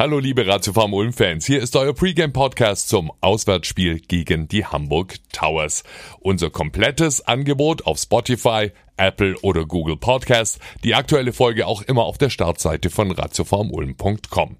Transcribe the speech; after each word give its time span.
Hallo 0.00 0.18
liebe 0.18 0.46
Ratiofarm 0.46 0.94
Ulm 0.94 1.12
Fans, 1.12 1.44
hier 1.44 1.60
ist 1.60 1.76
euer 1.76 1.92
Pregame 1.92 2.32
Podcast 2.32 2.88
zum 2.88 3.12
Auswärtsspiel 3.20 4.00
gegen 4.00 4.48
die 4.48 4.64
Hamburg 4.64 5.16
Towers. 5.30 5.84
Unser 6.20 6.48
komplettes 6.48 7.20
Angebot 7.20 7.84
auf 7.84 7.98
Spotify, 7.98 8.70
Apple 9.00 9.36
oder 9.40 9.64
Google 9.64 9.96
Podcast. 9.96 10.58
Die 10.84 10.94
aktuelle 10.94 11.32
Folge 11.32 11.66
auch 11.66 11.82
immer 11.82 12.04
auf 12.04 12.18
der 12.18 12.30
Startseite 12.30 12.90
von 12.90 13.10
ratiofarmulm.com. 13.10 14.56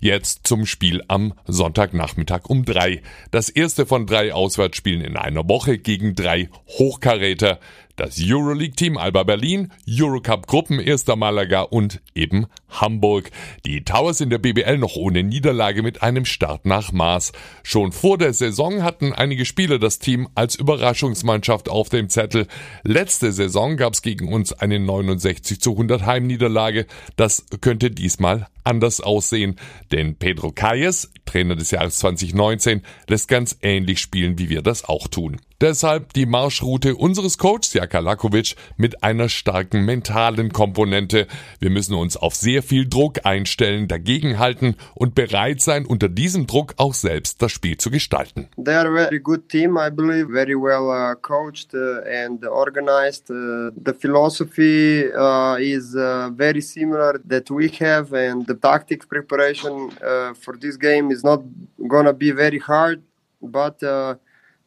Jetzt 0.00 0.46
zum 0.46 0.66
Spiel 0.66 1.02
am 1.08 1.34
Sonntagnachmittag 1.46 2.46
um 2.48 2.64
drei. 2.64 3.02
Das 3.30 3.50
erste 3.50 3.86
von 3.86 4.06
drei 4.06 4.32
Auswärtsspielen 4.32 5.02
in 5.02 5.16
einer 5.16 5.48
Woche 5.48 5.78
gegen 5.78 6.14
drei 6.14 6.48
Hochkaräter 6.78 7.58
das 7.96 8.18
Euroleague-Team 8.20 8.96
Alba 8.96 9.22
Berlin, 9.22 9.70
Eurocup 9.88 10.46
Gruppenerster 10.46 11.16
Malaga 11.16 11.62
und 11.62 12.00
eben 12.14 12.46
Hamburg. 12.68 13.30
Die 13.66 13.84
Towers 13.84 14.20
in 14.20 14.30
der 14.30 14.38
BBL 14.38 14.78
noch 14.78 14.96
ohne 14.96 15.22
Niederlage 15.22 15.82
mit 15.82 16.02
einem 16.02 16.24
Start 16.24 16.64
nach 16.64 16.92
Maß. 16.92 17.32
Schon 17.62 17.92
vor 17.92 18.18
der 18.18 18.32
Saison 18.32 18.82
hatten 18.82 19.12
einige 19.12 19.44
Spieler 19.44 19.78
das 19.78 19.98
Team 19.98 20.28
als 20.34 20.54
Überraschungsmannschaft 20.54 21.68
auf 21.68 21.90
dem 21.90 22.08
Zettel. 22.08 22.46
Letzte 22.82 23.32
Saison 23.32 23.76
gab 23.82 23.94
es 23.94 24.02
gegen 24.02 24.32
uns 24.32 24.52
eine 24.52 24.78
69 24.78 25.60
zu 25.60 25.72
100 25.72 26.06
Heimniederlage. 26.06 26.86
Das 27.16 27.44
könnte 27.60 27.90
diesmal 27.90 28.46
anders 28.62 29.00
aussehen, 29.00 29.56
denn 29.90 30.14
Pedro 30.14 30.52
Calles, 30.52 31.10
Trainer 31.24 31.56
des 31.56 31.72
Jahres 31.72 31.98
2019, 31.98 32.82
lässt 33.08 33.26
ganz 33.26 33.58
ähnlich 33.60 33.98
spielen, 33.98 34.38
wie 34.38 34.50
wir 34.50 34.62
das 34.62 34.84
auch 34.84 35.08
tun. 35.08 35.38
Deshalb 35.62 36.12
die 36.14 36.26
Marschroute 36.26 36.96
unseres 36.96 37.38
Coaches 37.38 37.72
Jaka 37.74 38.00
Lakovic 38.00 38.56
mit 38.76 39.04
einer 39.04 39.28
starken 39.28 39.84
mentalen 39.84 40.52
Komponente. 40.52 41.28
Wir 41.60 41.70
müssen 41.70 41.94
uns 41.94 42.16
auf 42.16 42.34
sehr 42.34 42.64
viel 42.64 42.88
Druck 42.88 43.24
einstellen, 43.24 43.86
dagegenhalten 43.86 44.74
und 44.96 45.14
bereit 45.14 45.60
sein, 45.60 45.86
unter 45.86 46.08
diesem 46.08 46.48
Druck 46.48 46.74
auch 46.78 46.94
selbst 46.94 47.40
das 47.42 47.52
Spiel 47.52 47.76
zu 47.76 47.92
gestalten. 47.92 48.48
They 48.56 48.74
are 48.74 48.88
a 48.88 48.92
very 48.92 49.20
good 49.20 49.48
team, 49.48 49.76
I 49.76 49.88
believe, 49.88 50.32
very 50.32 50.56
well 50.56 50.90
uh, 50.90 51.14
coached 51.14 51.74
uh, 51.74 52.00
and 52.10 52.44
organized. 52.44 53.30
Uh, 53.30 53.70
the 53.76 53.94
philosophy 53.94 55.12
uh, 55.14 55.58
is 55.60 55.94
uh, 55.94 56.30
very 56.36 56.60
similar 56.60 57.20
that 57.28 57.48
we 57.52 57.70
have 57.78 58.12
and 58.12 58.48
the 58.48 58.54
tactics 58.54 59.06
preparation 59.06 59.92
uh, 60.02 60.34
for 60.34 60.56
this 60.58 60.76
game 60.76 61.12
is 61.12 61.22
not 61.22 61.40
gonna 61.86 62.12
be 62.12 62.32
very 62.32 62.58
hard, 62.58 63.00
but 63.40 63.80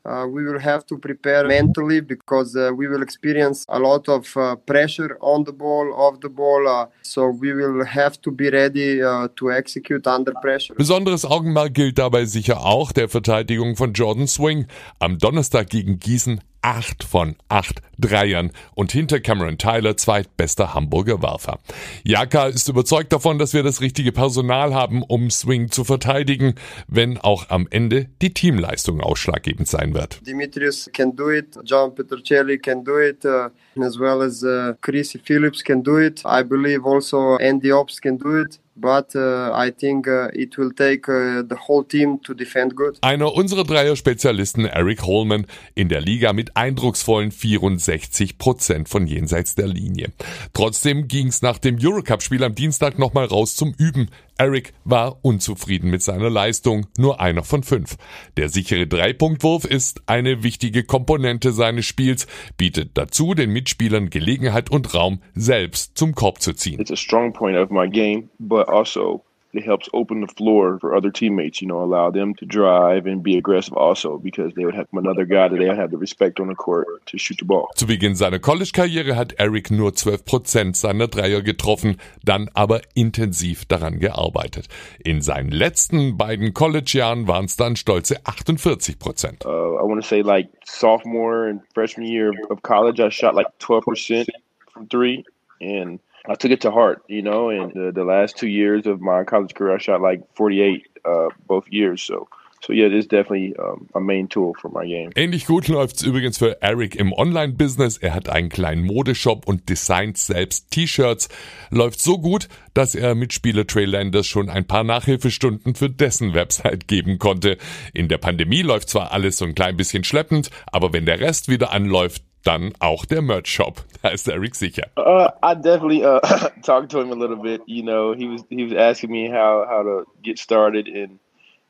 uh, 0.06 0.28
we 0.28 0.44
will 0.44 0.60
have 0.60 0.86
to 0.86 0.98
prepare 0.98 1.48
mentally 1.48 2.02
because 2.02 2.56
uh, 2.56 2.72
we 2.76 2.88
will 2.88 3.02
experience 3.02 3.66
a 3.70 3.80
lot 3.80 4.08
of 4.08 4.36
uh, 4.38 4.56
pressure 4.56 5.18
on 5.22 5.44
the 5.44 5.52
ball, 5.52 5.94
off 5.96 6.20
the 6.22 6.30
ball. 6.30 6.68
Uh, 6.68 6.88
so 7.02 7.30
we 7.30 7.54
will 7.54 7.84
have 7.86 8.22
to 8.22 8.32
be 8.32 8.50
ready 8.50 9.02
uh, 9.02 9.28
to 9.36 9.52
execute 9.52 10.08
under 10.08 10.34
pressure. 10.42 10.76
Besonderes 10.76 11.26
Augenmerk 11.26 11.74
gilt 11.74 11.98
dabei 11.98 12.26
sicher 12.26 12.64
auch 12.66 12.92
der 12.92 13.10
Verteidigung 13.10 13.76
von 13.76 13.94
Jordan 13.94 14.28
Swing. 14.28 14.68
Am 15.00 15.18
Donnerstag 15.18 15.70
gegen 15.70 16.00
Gießen 16.00 16.40
acht 16.66 17.04
von 17.04 17.36
acht 17.48 17.84
Dreiern 18.00 18.52
und 18.74 18.92
hinter 18.92 19.20
Cameron 19.20 19.60
Tyler 19.60 19.98
zweitbester 19.98 20.74
Hamburger 20.74 21.22
Werfer. 21.22 21.60
Jaka 22.04 22.48
ist 22.48 22.68
überzeugt 22.68 23.14
davon, 23.14 23.38
dass 23.38 23.54
wir 23.54 23.62
das 23.62 23.82
richtige 23.82 24.12
Personal 24.12 24.74
haben, 24.74 25.04
um 25.04 25.30
Swing 25.30 25.70
zu 25.70 25.84
verteidigen, 25.84 26.56
wenn 26.88 27.20
auch 27.20 27.52
am 27.52 27.68
Ende 27.70 28.08
die 28.20 28.34
Teamleistung 28.34 29.00
ausschlaggebend 29.00 29.68
sein 29.68 29.94
wird. 29.94 30.26
Dimitrius 30.26 30.90
can 30.92 31.16
do 31.16 31.30
it, 31.30 31.56
John 31.64 31.94
Petrocelli 31.94 32.58
can 32.58 32.84
do 32.84 33.00
it, 33.00 33.24
uh, 33.24 33.50
as 33.80 34.00
well 34.00 34.24
as 34.24 34.44
uh, 34.44 34.74
Chrissy 34.82 35.20
Phillips 35.24 35.64
can 35.64 35.84
do 35.84 36.00
it. 36.00 36.24
I 36.26 36.42
believe 36.42 36.84
also 36.84 37.38
Andy 37.38 37.72
Ops 37.72 38.02
can 38.02 38.18
do 38.18 38.42
it 38.42 38.60
but 38.76 39.16
uh, 39.16 39.52
I 39.54 39.72
think 39.72 40.08
uh, 40.08 40.30
it 40.34 40.58
will 40.58 40.72
take 40.72 41.08
uh, 41.08 41.44
the 41.48 41.58
whole 41.68 41.84
team 41.84 42.22
to 42.24 42.34
defend 42.34 42.76
good. 42.76 42.98
Einer 43.02 43.34
unserer 43.34 43.64
Dreier-Spezialisten, 43.64 44.66
Eric 44.66 45.04
Holman, 45.04 45.46
in 45.74 45.90
der 45.90 46.02
Liga 46.02 46.34
mit 46.34 46.56
eindrucksvollen 46.58 47.32
64 47.32 48.38
Prozent 48.38 48.90
von 48.90 49.08
jenseits 49.08 49.56
der 49.56 49.68
Linie. 49.68 50.12
Trotzdem 50.54 51.08
ging's 51.08 51.42
nach 51.42 51.58
dem 51.58 51.78
Eurocup-Spiel 51.82 52.44
am 52.44 52.56
Dienstag 52.56 53.00
nochmal 53.00 53.26
raus 53.26 53.56
zum 53.56 53.74
Üben. 53.78 54.10
Eric 54.38 54.74
war 54.84 55.20
unzufrieden 55.22 55.90
mit 55.90 56.02
seiner 56.02 56.30
Leistung, 56.30 56.88
nur 56.98 57.22
einer 57.22 57.44
von 57.44 57.64
fünf. 57.64 57.98
Der 58.36 58.50
sichere 58.50 58.86
Dreipunktwurf 58.86 59.64
ist 59.66 60.02
eine 60.08 60.44
wichtige 60.44 60.84
Komponente 60.84 61.54
seines 61.54 61.86
Spiels, 61.86 62.28
bietet 62.58 62.98
dazu 62.98 63.34
den 63.34 63.52
Mitspielern 63.52 64.10
Gelegenheit 64.10 64.70
und 64.70 64.94
Raum, 64.94 65.22
selbst 65.36 65.98
zum 65.98 66.16
Korb 66.16 66.42
zu 66.42 66.54
ziehen. 66.54 66.80
It's 66.80 66.92
a 66.92 66.98
strong 66.98 67.32
point 67.32 67.58
of 67.58 67.70
my 67.70 67.88
game, 67.88 68.30
but 68.40 68.68
also 68.68 69.24
it 69.58 69.64
helps 69.64 69.90
open 69.94 70.22
the 70.22 70.28
floor 70.28 70.80
for 70.80 70.96
other 70.96 71.12
teammates, 71.12 71.62
you 71.62 71.68
know, 71.68 71.82
allow 71.82 72.12
them 72.12 72.36
to 72.36 72.46
drive 72.46 73.06
and 73.06 73.24
be 73.24 73.38
aggressive 73.38 73.74
also 73.74 74.18
because 74.18 74.54
they 74.56 74.66
would 74.66 74.76
have 74.76 74.88
another 74.94 75.26
guy 75.26 75.48
that 75.48 75.58
they 75.58 75.68
have 75.68 75.92
the 75.92 75.98
respect 75.98 76.40
on 76.40 76.48
the 76.48 76.56
court 76.56 76.86
to 77.06 77.18
shoot 77.18 77.38
the 77.40 77.46
ball. 77.46 77.70
Zu 77.76 77.88
Beginn 77.88 78.16
seiner 78.16 78.40
College-Karriere 78.40 79.16
hat 79.16 79.34
Eric 79.38 79.72
nur 79.72 79.92
12% 79.92 80.76
seiner 80.76 81.08
Dreier 81.08 81.42
getroffen, 81.42 81.98
dann 82.24 82.50
aber 82.54 82.82
intensiv 82.94 83.66
daran 83.66 84.00
gearbeitet. 84.00 84.68
In 85.04 85.22
seinen 85.22 85.52
letzten 85.52 86.18
beiden 86.18 86.54
College-Jahren 86.54 87.28
waren 87.28 87.46
es 87.46 87.56
dann 87.56 87.76
stolze 87.76 88.18
48%. 88.24 89.46
Uh, 89.46 89.78
I 89.78 89.88
want 89.88 90.02
to 90.02 90.08
say 90.08 90.22
like 90.22 90.50
sophomore 90.66 91.50
and 91.50 91.62
freshman 91.74 92.08
year 92.08 92.32
of 92.50 92.62
college, 92.62 93.00
I 93.00 93.10
shot 93.10 93.36
like 93.36 93.48
12% 93.60 94.28
from 94.74 94.88
three 94.90 95.24
and 95.62 96.00
I 96.28 96.36
took 96.36 96.52
it 96.52 96.62
to 96.62 96.72
heart, 96.72 97.04
you 97.08 97.22
know, 97.22 97.50
and 97.50 97.74
the, 97.74 97.92
the 97.94 98.04
last 98.04 98.38
two 98.38 98.48
years 98.48 98.88
of 98.88 99.02
my 99.02 99.24
college 99.24 99.54
career, 99.54 99.76
I 99.76 99.78
shot 99.80 100.02
like 100.02 100.22
48 100.36 100.88
uh, 101.06 101.30
both 101.48 101.66
years. 101.70 102.02
So 102.02 102.28
So 102.66 102.74
yeah, 102.74 102.88
it 102.88 102.94
is 102.94 103.08
definitely 103.08 103.56
um, 103.58 103.88
a 103.94 104.00
main 104.00 104.28
tool 104.28 104.56
for 104.60 104.72
my 104.72 104.88
game. 104.88 105.12
Ähnlich 105.14 105.46
gut 105.46 105.68
läuft's 105.68 106.02
übrigens 106.02 106.40
für 106.40 106.64
Eric 106.64 106.96
im 106.96 107.14
Online-Business. 107.14 107.98
Er 107.98 108.16
hat 108.16 108.28
einen 108.28 108.50
kleinen 108.50 108.84
Modeshop 108.84 109.48
und 109.48 109.70
designt 109.70 110.18
selbst 110.18 110.72
T-Shirts. 110.72 111.30
Läuft 111.70 112.00
so 112.00 112.18
gut, 112.18 112.48
dass 112.74 112.96
er 112.96 113.14
Mitspieler 113.14 113.68
Trey 113.68 113.86
Landers 113.86 114.26
schon 114.26 114.50
ein 114.50 114.66
paar 114.66 114.84
Nachhilfestunden 114.84 115.76
für 115.76 115.92
dessen 115.92 116.34
Website 116.34 116.88
geben 116.88 117.20
konnte. 117.20 117.58
In 117.94 118.08
der 118.08 118.18
Pandemie 118.18 118.64
läuft 118.64 118.90
zwar 118.90 119.12
alles 119.12 119.38
so 119.38 119.46
ein 119.46 119.54
klein 119.54 119.78
bisschen 119.78 120.04
schleppend, 120.04 120.50
aber 120.66 120.92
wenn 120.92 121.06
der 121.06 121.20
Rest 121.20 121.50
wieder 121.50 121.72
anläuft, 121.72 122.24
dann 122.46 122.74
auch 122.80 123.06
der 123.06 123.22
Merch-Shop. 123.22 123.84
Da 124.02 124.12
ist 124.12 124.30
sicher. 124.54 124.88
Uh, 124.98 125.30
I 125.42 125.56
definitely 125.56 126.06
uh, 126.06 126.20
talked 126.64 126.92
to 126.92 127.00
him 127.00 127.12
a 127.12 127.16
little 127.16 127.38
bit. 127.38 127.62
You 127.66 127.82
know, 127.82 128.14
he 128.14 128.28
was 128.28 128.44
he 128.50 128.64
was 128.64 128.72
asking 128.72 129.12
me 129.12 129.28
how 129.28 129.66
how 129.68 129.82
to 129.82 130.06
get 130.22 130.38
started 130.38 130.88
and 130.88 131.18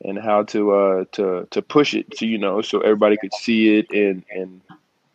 and 0.03 0.19
how 0.19 0.43
to 0.43 0.71
uh 0.71 1.05
to 1.13 1.47
to 1.51 1.61
push 1.61 1.93
it 1.93 2.11
to 2.17 2.27
you 2.27 2.37
know 2.37 2.61
so 2.61 2.81
everybody 2.81 3.15
could 3.15 3.33
see 3.33 3.77
it 3.77 3.89
and 3.91 4.25
and 4.29 4.61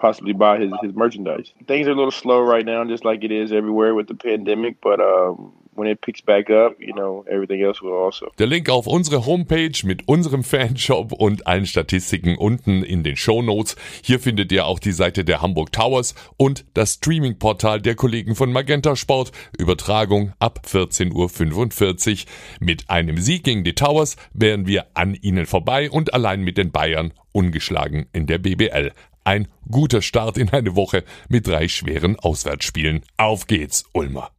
possibly 0.01 0.33
buy 0.33 0.59
his 0.59 0.73
his 0.83 0.95
merchandise. 0.95 1.53
Things 1.67 1.87
are 1.87 1.93
a 1.93 1.95
little 1.95 2.11
slow 2.11 2.41
right 2.41 2.65
now, 2.65 2.85
just 2.85 3.05
like 3.05 3.25
it 3.25 3.33
is 3.33 3.53
everywhere 3.53 3.95
with 3.95 4.09
the 4.09 4.15
pandemic, 4.15 4.81
but 4.81 5.01
um 5.01 5.53
when 5.81 5.89
it 5.89 6.01
picks 6.03 6.21
back 6.21 6.51
up, 6.51 6.75
you 6.79 6.93
know, 6.93 7.25
everything 7.27 7.63
else 7.63 7.81
will 7.81 7.95
also. 7.95 8.31
Der 8.39 8.47
Link 8.47 8.69
auf 8.69 8.87
unsere 8.87 9.25
Homepage 9.25 9.73
mit 9.85 10.07
unserem 10.07 10.45
Fanshop 10.51 11.13
und 11.13 11.47
allen 11.47 11.67
Statistiken 11.67 12.37
unten 12.37 12.83
in 12.83 13.03
den 13.03 13.17
Show 13.17 13.41
Notes. 13.41 13.77
Hier 14.03 14.21
findet 14.21 14.53
ihr 14.53 14.67
auch 14.67 14.79
die 14.79 14.93
Seite 14.93 15.25
der 15.25 15.41
Hamburg 15.41 15.73
Towers 15.73 16.15
und 16.37 16.67
das 16.75 16.95
Streaming-Portal 16.95 17.81
der 17.81 17.95
Kollegen 17.95 18.35
von 18.35 18.53
Magenta 18.53 18.95
Sport. 18.95 19.33
Übertragung 19.59 20.33
ab 20.39 20.61
14.45 20.67 22.11
Uhr. 22.11 22.31
Mit 22.61 22.91
einem 22.91 23.17
Sieg 23.17 23.45
gegen 23.45 23.65
die 23.65 23.75
Towers 23.75 24.17
wären 24.35 24.67
wir 24.67 24.87
an 24.95 25.15
ihnen 25.15 25.47
vorbei 25.47 25.91
und 25.91 26.13
allein 26.13 26.43
mit 26.43 26.59
den 26.59 26.73
Bayern 26.73 27.13
ungeschlagen 27.33 28.07
in 28.13 28.27
der 28.27 28.39
BBL. 28.39 28.93
Ein 29.31 29.47
guter 29.71 30.03
Start 30.03 30.39
in 30.39 30.49
eine 30.49 30.75
Woche 30.75 31.05
mit 31.29 31.47
drei 31.47 31.69
schweren 31.69 32.19
Auswärtsspielen. 32.19 33.03
Auf 33.17 33.47
geht's, 33.47 33.85
Ulmer. 33.93 34.29